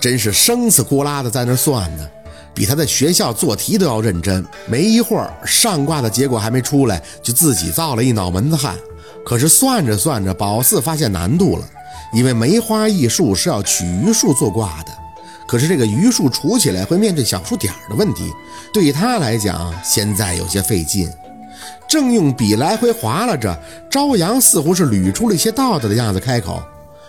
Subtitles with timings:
[0.00, 2.08] 真是生死呼啦的在那算呢，
[2.54, 4.44] 比他在学校做题都要认真。
[4.66, 8.76] 没一会儿，上卦的结果还没出来，就自己造了一脑门子汗。
[9.24, 11.64] 可是算着算着，宝四发现难度了，
[12.12, 14.92] 因为梅花易数是要取余数做卦的，
[15.46, 18.32] 可是这个余数除起来会面对小数点的问题，
[18.72, 21.10] 对他来讲现在有些费劲。
[21.88, 23.58] 正用笔来回划拉着，
[23.90, 26.62] 朝阳似乎是捋出了一些道道的样子，开口：“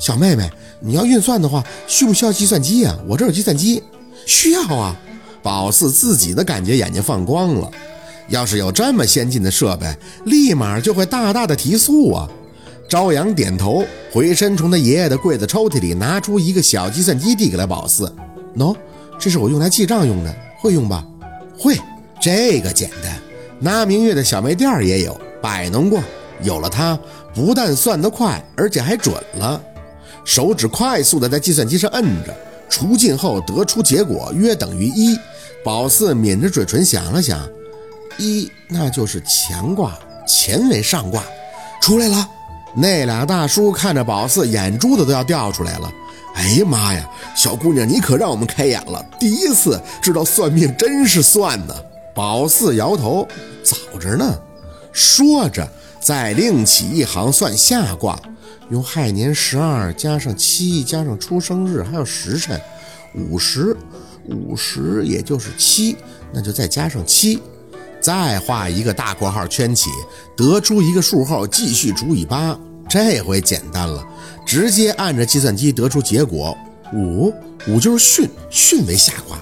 [0.00, 2.98] 小妹妹，你要运算的话，需不需要计算机呀？
[3.06, 3.80] 我这有计算机。
[4.26, 4.96] 需要啊。”
[5.42, 7.70] 宝四自己的感觉眼睛放光了，
[8.28, 9.86] 要是有这么先进的设备，
[10.26, 12.28] 立马就会大大的提速啊！
[12.86, 13.82] 朝阳点头，
[14.12, 18.14] 回身从他爷爷的柜子抽屉里拿出一个小计算机，递给了宝四
[18.58, 18.76] ：“喏，
[19.18, 21.02] 这是我用来记账用的，会用吧？
[21.58, 21.78] 会，
[22.20, 23.18] 这个简单。”
[23.58, 26.02] 那明月的小卖店也有摆弄过，
[26.42, 26.98] 有了它，
[27.34, 29.58] 不但算得快，而且还准了。
[30.24, 32.34] 手指快速的在计算机上摁着，
[32.68, 35.18] 除尽后得出结果约等于一。
[35.64, 37.46] 宝四抿着嘴唇想了想，
[38.18, 41.22] 一那就是乾卦，乾为上卦，
[41.80, 42.28] 出来了。
[42.74, 45.90] 那俩大叔看着宝四，眼珠子都要掉出来了。
[46.34, 51.74] 哎呀妈呀，小姑娘你可让我们开眼了，第一次知道算命真是算呢。
[52.14, 53.26] 宝四摇头。
[53.62, 54.38] 早着呢，
[54.92, 55.68] 说着，
[56.00, 58.18] 再另起一行算下卦，
[58.70, 62.58] 用亥年十二加上七加上出生日还有时辰，
[63.14, 63.76] 五十，
[64.26, 65.96] 五十也就是七，
[66.32, 67.38] 那就再加上七，
[68.00, 69.90] 再画一个大括号圈起，
[70.34, 72.58] 得出一个数后继续除以八。
[72.88, 74.04] 这回简单了，
[74.44, 76.56] 直接按着计算机得出结果，
[76.92, 77.32] 五
[77.68, 79.38] 五就是巽，巽为下卦。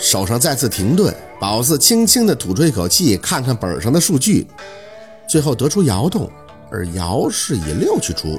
[0.00, 1.14] 手上再次停顿。
[1.40, 4.44] 宝四轻轻地吐出一口气，看看本上的数据，
[5.28, 6.28] 最后得出爻动，
[6.70, 8.38] 而爻是以六去除，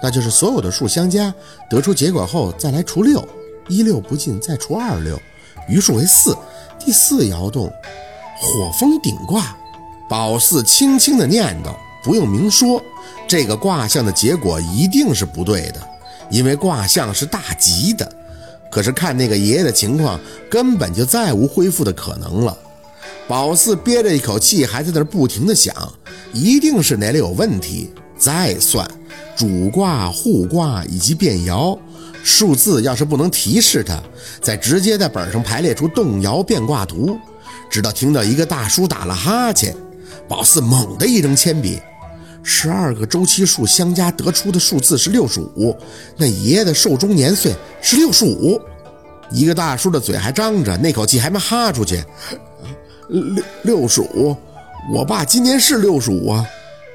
[0.00, 1.34] 那就是所有的数相加，
[1.68, 3.26] 得出结果后再来除六，
[3.68, 5.20] 一六不尽再除二六，
[5.68, 6.36] 余数为四。
[6.78, 7.66] 第四爻动，
[8.40, 9.56] 火风顶卦。
[10.08, 12.80] 宝四轻轻地念叨，不用明说，
[13.26, 15.80] 这个卦象的结果一定是不对的，
[16.30, 18.10] 因为卦象是大吉的。
[18.70, 20.18] 可是看那个爷爷的情况，
[20.48, 22.56] 根本就再无恢复的可能了。
[23.26, 25.74] 宝四憋着一口气，还在那儿不停的想，
[26.32, 27.90] 一定是哪里有问题。
[28.16, 28.84] 再算
[29.36, 31.78] 主卦、互卦以及变爻
[32.24, 34.02] 数字，要是不能提示他，
[34.42, 37.16] 再直接在本上排列出动摇变卦图。
[37.70, 39.72] 直到听到一个大叔打了哈欠，
[40.26, 41.78] 宝四猛地一扔铅笔。
[42.42, 45.76] 十二个周期数相加得出的数字是六十五，
[46.16, 48.60] 那爷爷的寿终年岁是六十五。
[49.30, 52.02] 一个大叔的嘴还张着，那口气还没哈出去。
[53.08, 54.34] 六六十五，
[54.90, 56.44] 我爸今年是六十五啊。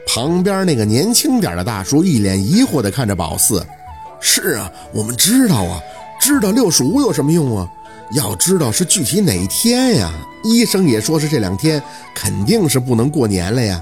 [0.07, 3.65] 旁边那个年轻点的大叔一脸疑惑地看着宝四。
[4.19, 5.81] 是啊，我们知道啊，
[6.19, 7.69] 知道六十五有什么用啊？
[8.13, 10.11] 要知道是具体哪一天呀？
[10.43, 11.81] 医生也说是这两天，
[12.15, 13.81] 肯定是不能过年了呀。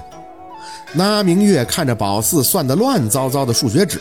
[0.92, 3.98] 那明月看着宝四算得乱糟糟的数学纸，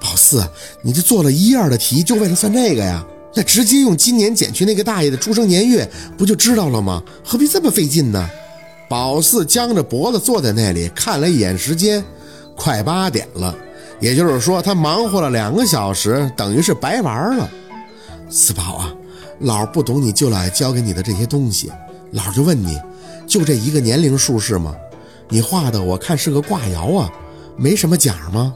[0.00, 0.44] 宝四，
[0.82, 3.04] 你这做了一页的题就为了算这个呀？
[3.34, 7.02] 那直接用今年减去那个大爷的出生年月，不就知道了吗？
[7.24, 8.28] 何必这么费劲呢？
[8.90, 12.04] 宝四僵着脖子坐在那里，看了一眼时间，
[12.56, 13.54] 快八点了，
[14.00, 17.48] 也就是说他忙活了两个小时，等于是白玩了。
[18.28, 18.92] 四宝啊，
[19.38, 21.70] 老不懂你舅姥爷教给你的这些东西，
[22.10, 22.76] 老就问你，
[23.28, 24.74] 就这一个年龄数是吗？
[25.28, 27.08] 你画的我看是个卦爻啊，
[27.56, 28.52] 没什么讲吗？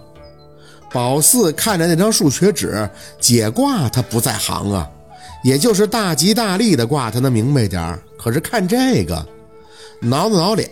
[0.93, 2.91] 宝四看着那张数学纸，
[3.21, 4.91] 解卦他不在行啊，
[5.45, 9.25] 也就是大吉大利的卦他能明白点可是看这个，
[10.01, 10.71] 挠了挠脸，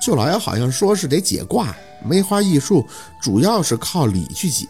[0.00, 1.74] 舅老爷好像说是得解卦，
[2.04, 2.86] 梅花易数
[3.20, 4.66] 主要是靠理去解。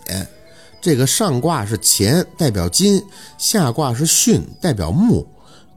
[0.80, 3.00] 这个上卦是乾，代表金；
[3.38, 5.26] 下卦是巽，代表木。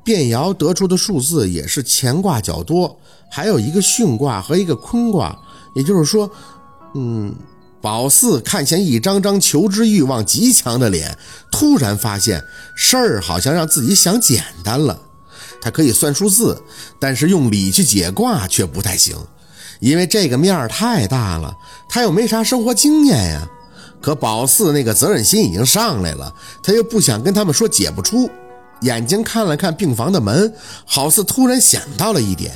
[0.03, 2.99] 变爻得出的数字也是乾卦较多。
[3.29, 5.35] 还有一个巽卦和一个坤卦，
[5.75, 6.29] 也就是说，
[6.93, 7.35] 嗯，
[7.81, 11.17] 宝四看见一张张求知欲望极强的脸，
[11.51, 12.43] 突然发现
[12.75, 14.99] 事儿好像让自己想简单了。
[15.65, 16.61] 他可以算数字，
[16.99, 19.17] 但是用理去解卦却不太行，
[19.79, 21.57] 因为这个面儿太大了，
[21.89, 23.49] 他又没啥生活经验呀。
[23.99, 26.31] 可宝四那个责任心已经上来了，
[26.61, 28.29] 他又不想跟他们说解不出，
[28.81, 30.53] 眼睛看了看病房的门，
[30.85, 32.55] 好似突然想到了一点。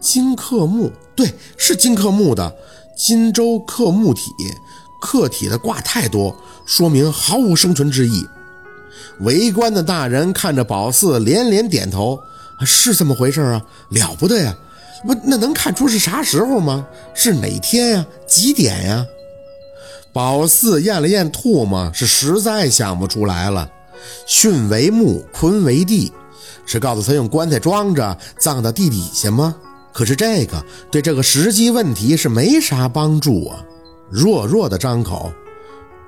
[0.00, 2.50] 金克木，对，是金克木的。
[2.96, 4.32] 金周克木体，
[4.98, 6.34] 克体的卦太多，
[6.64, 8.26] 说明毫无生存之意。
[9.20, 12.18] 围观的大人看着宝四，连连点头，
[12.64, 14.54] 是这么回事啊，了不得呀！
[15.06, 16.86] 不，那能看出是啥时候吗？
[17.14, 18.06] 是哪天呀？
[18.26, 19.06] 几点呀？
[20.12, 23.70] 宝四咽了咽唾沫，是实在想不出来了。
[24.26, 26.12] 巽为木，坤为地，
[26.66, 29.54] 是告诉他用棺材装着，葬到地底下吗？
[29.92, 33.64] 可是这个对这个实际问题是没啥帮助啊。
[34.10, 35.32] 弱弱的张口，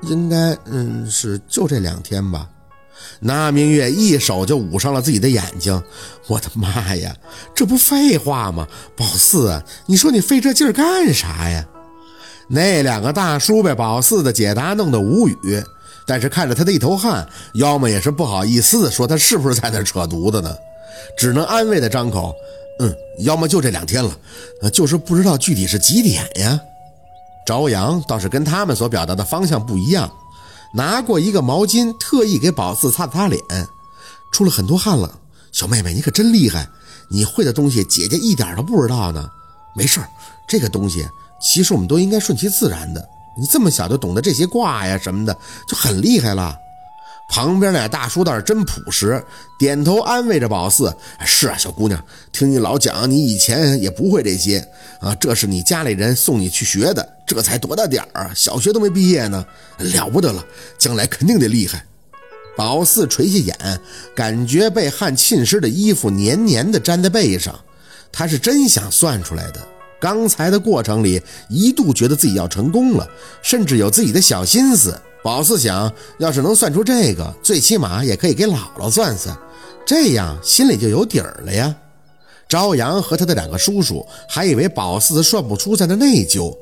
[0.03, 2.49] 应该，嗯，是就这两天吧。
[3.21, 5.83] 那明月一手就捂上了自己的眼睛。
[6.27, 7.15] 我的妈呀，
[7.55, 8.67] 这不废话吗？
[8.97, 11.67] 宝四，你说你费这劲儿干啥呀？
[12.49, 15.63] 那两个大叔被宝四的解答弄得无语，
[16.07, 20.55] 但是看着他的一头汗，要么也是不好意思说他是不是在那扯犊子呢，
[21.17, 22.35] 只能安慰的张口，
[22.81, 26.61] 嗯，要么就这两天了，就是不知道具体是几点呀。
[27.47, 30.11] 朝阳倒是跟他们所表达的方向不一样。
[30.75, 33.43] 拿过一个毛巾，特意给宝四擦了擦脸，
[34.31, 35.19] 出了很多汗了。
[35.53, 36.69] 小妹妹，你可真厉害，
[37.09, 39.29] 你会的东西姐姐一点都不知道呢。
[39.75, 40.09] 没事儿，
[40.49, 41.07] 这个东西
[41.41, 43.07] 其实我们都应该顺其自然的。
[43.39, 45.37] 你这么小就懂得这些卦呀什么的，
[45.67, 46.57] 就很厉害了。
[47.33, 49.25] 旁边那大叔倒是真朴实，
[49.59, 50.95] 点头安慰着宝四
[51.25, 54.63] ：“是啊，小姑娘，听你老讲，你以前也不会这些
[55.01, 59.43] 啊，这是你家里人送你去学的，这才多大点儿啊，小学都没毕业呢，
[59.79, 60.45] 了不得了，
[60.77, 61.83] 将来肯定得厉害。”
[62.55, 63.81] 宝四垂下眼，
[64.15, 67.59] 感觉被汗浸湿的衣服黏黏的粘在背上，
[68.13, 69.69] 他是真想算出来的。
[69.99, 73.09] 刚才的过程里，一度觉得自己要成功了，
[73.41, 74.95] 甚至有自己的小心思。
[75.23, 79.37] 宝四想，要是能算出这个，最起码也可以给姥姥算算，
[79.87, 81.75] 这样心里就有底儿了呀。
[82.49, 86.55] 朝阳和他的两个叔叔还以为宝四算不出在那内疚，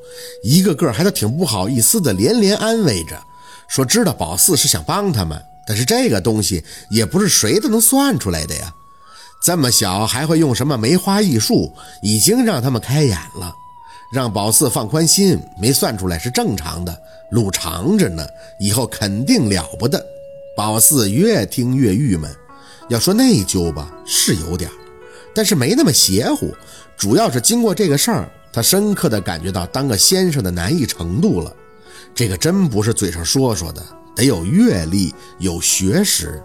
[0.43, 3.19] 一个个还都挺不好意思的，连连安慰着，
[3.67, 8.73] 说知道宝四是想帮他们，但是这个东西也不是谁都能算出来的呀。
[9.43, 11.73] 这么小还会用什么梅花易数，
[12.03, 13.53] 已经让他们开眼了。
[14.11, 18.27] 让宝四放宽心，没算出来是正常的，路长着呢，
[18.59, 20.05] 以后肯定了不得。
[20.55, 22.29] 宝四越听越郁闷，
[22.89, 24.69] 要说内疚吧，是有点，
[25.33, 26.53] 但是没那么邪乎。
[26.97, 31.51] 主要是经过这个事儿，他深刻的感觉到当个先生的难易程度了。
[32.13, 33.81] 这个真不是嘴上说说的，
[34.13, 36.43] 得有阅历，有学识。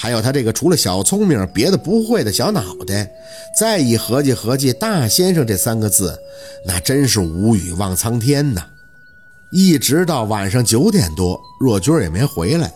[0.00, 3.10] 还有他这个除了小聪明别的不会的小脑袋，
[3.58, 6.16] 再一合计合计“大先生”这三个字，
[6.64, 8.62] 那真是无语望苍天呐！
[9.50, 12.72] 一直到晚上九点多，若军也没回来，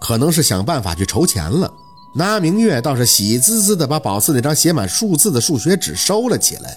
[0.00, 1.72] 可能是想办法去筹钱了。
[2.16, 6.76] 那明月倒是喜滋滋的把宝四那张写满数字的数学纸收了起来，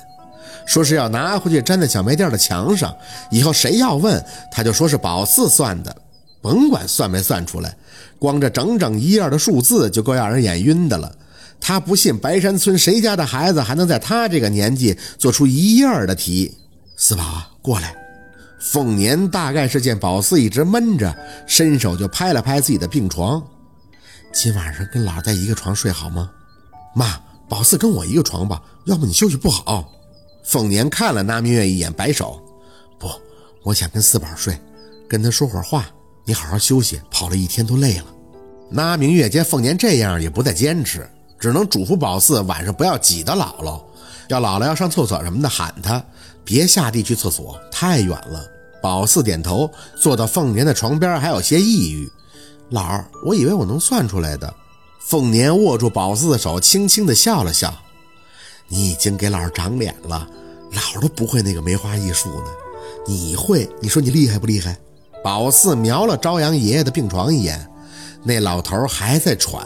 [0.68, 2.95] 说是要拿回去粘在小卖店的墙上，
[3.31, 5.95] 以后谁要问，他就说是宝四算的。
[6.41, 7.75] 甭管算没算出来，
[8.18, 11.15] 光这整整一页的数字就够让人眼晕的了。
[11.62, 16.57] 他不信白山村谁家的孩子还能在他这个年纪做出一页的题。
[16.95, 17.95] 四宝，过来。
[18.62, 21.15] 凤年大概是见宝四一直闷着，
[21.47, 23.41] 伸手就拍了拍自己的病床。
[24.33, 26.30] 今晚上跟老在一个床睡好吗？
[26.94, 29.91] 妈，宝四跟我一个床吧，要不你休息不好。
[30.44, 32.41] 凤年看了那明月一眼，摆手
[33.00, 33.09] ：“不，
[33.63, 34.57] 我想跟四宝睡，
[35.07, 35.86] 跟他说会儿话。”
[36.30, 38.06] 你好好休息，跑了一天都累了。
[38.70, 41.10] 那明月见凤年这样，也不再坚持，
[41.40, 43.81] 只能嘱咐宝四晚上不要挤到姥姥，
[44.28, 46.06] 要姥姥要上厕所什么的喊他，
[46.46, 48.46] 别下地去厕所，太远了。
[48.80, 49.68] 宝四点头，
[50.00, 52.08] 坐到凤年的床边，还有些抑郁。
[52.70, 54.54] 老儿，我以为我能算出来的。
[55.00, 57.74] 凤年握住宝四的手，轻轻地笑了笑。
[58.68, 60.30] 你已经给老儿长脸了，
[60.74, 62.51] 老儿都不会那个梅花易数呢，
[63.08, 63.68] 你会？
[63.82, 64.77] 你说你厉害不厉害？
[65.24, 67.70] 宝四瞄了朝阳爷爷的病床一眼，
[68.24, 69.66] 那老头还在喘。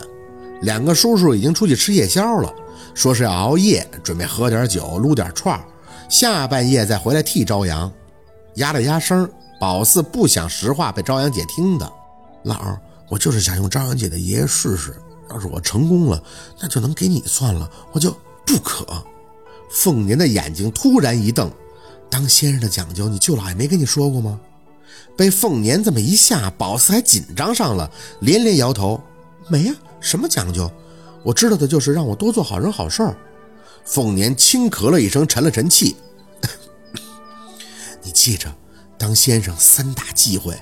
[0.61, 2.51] 两个叔叔已经出去吃夜宵了，
[2.93, 5.61] 说是要熬夜，准备喝点酒，撸点串
[6.09, 7.91] 下半夜再回来替朝阳。
[8.55, 9.29] 压了压声，
[9.59, 11.91] 宝四不想实话被朝阳姐听的。
[12.43, 12.79] 老儿，
[13.09, 14.95] 我就是想用朝阳姐的爷爷试试，
[15.29, 16.23] 要是我成功了，
[16.59, 17.69] 那就能给你算了。
[17.91, 18.85] 我就不可。
[19.69, 21.51] 凤年的眼睛突然一瞪，
[22.09, 24.39] 当先生的讲究，你舅老爷没跟你说过吗？
[25.15, 29.01] 被凤年这么一吓，宝四还紧张上了，连连摇头
[29.47, 30.71] ：“没呀，什么讲究？
[31.23, 33.15] 我知道的就是让我多做好人好事儿。”
[33.85, 35.95] 凤年轻咳了一声，沉了沉气
[38.01, 38.53] ：“你记着，
[38.97, 40.57] 当先生三大忌讳：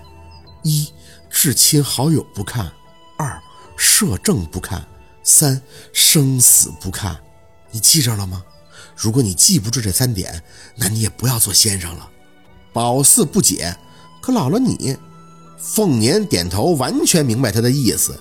[0.63, 0.91] 一、
[1.29, 2.65] 至亲好友不看；
[3.17, 3.41] 二、
[3.77, 4.81] 摄政不看；
[5.23, 5.61] 三、
[5.93, 7.17] 生死不看。
[7.71, 8.43] 你记着了吗？
[8.95, 10.43] 如果你记不住这三点，
[10.75, 12.09] 那你也不要做先生了。”
[12.73, 13.77] 宝四不解。
[14.21, 14.95] 可姥姥你，
[15.57, 18.13] 凤年点头，完全明白他的意思。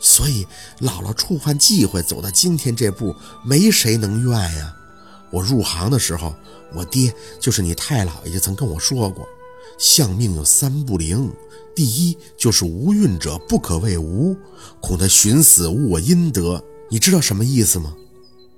[0.00, 0.46] 所以
[0.80, 4.76] 姥姥触犯忌讳，走到今天这步，没谁能怨呀。
[5.30, 6.34] 我入行的时候，
[6.74, 9.26] 我爹就是你太姥爷，曾跟我说过，
[9.78, 11.32] 相命有三不灵：
[11.74, 14.36] 第一就是无孕者不可谓无，
[14.80, 16.62] 恐他寻死误我阴德。
[16.90, 17.94] 你知道什么意思吗？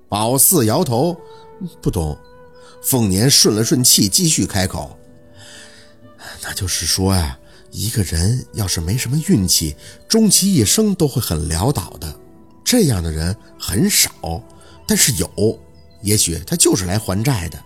[0.09, 1.17] 宝四摇头，
[1.81, 2.19] 不懂。
[2.83, 4.98] 凤年顺了顺气，继续开口
[6.43, 7.39] ：“那就是说呀，
[7.71, 9.77] 一个人要是没什么运气，
[10.09, 12.15] 终其一生都会很潦倒的。
[12.65, 14.11] 这样的人很少，
[14.87, 15.59] 但是有。
[16.03, 17.59] 也许他就是来还债的。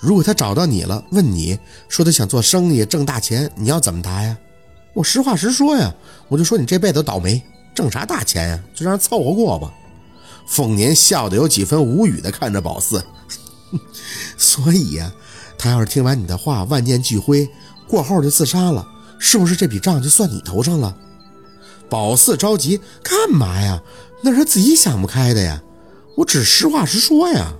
[0.00, 1.58] 如果他找到你了，问你
[1.88, 4.36] 说他想做生意挣大钱，你要怎么答呀？
[4.94, 5.94] 我实话实说呀，
[6.28, 7.40] 我就说你这辈子倒霉，
[7.74, 8.60] 挣啥大钱呀？
[8.74, 9.72] 就让人凑合过吧。”
[10.46, 13.04] 凤年笑得有几分无语的看着宝四，
[14.38, 15.12] 所以呀，
[15.58, 17.46] 他要是听完你的话，万念俱灰，
[17.88, 18.86] 过后就自杀了，
[19.18, 20.94] 是不是这笔账就算你头上了？
[21.88, 23.82] 宝四着急，干嘛呀？
[24.22, 25.62] 那是他自己想不开的呀，
[26.16, 27.54] 我只实话实说呀。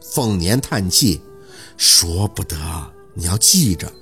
[0.00, 1.20] 凤年叹气，
[1.76, 2.56] 说不得，
[3.14, 3.92] 你要记着，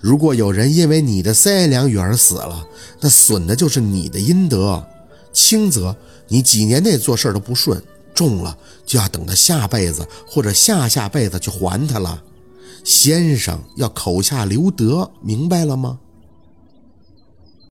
[0.00, 2.66] 如果有人因为你的三言两语而死了，
[3.00, 4.84] 那损的就是你的阴德，
[5.32, 5.94] 轻则。
[6.28, 7.82] 你几年内做事都不顺，
[8.14, 12.22] 重了就要等到下辈子或者下下辈子去还他了。
[12.84, 15.98] 先生要口下留德，明白了吗？